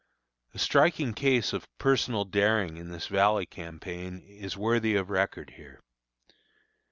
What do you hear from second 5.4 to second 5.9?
here.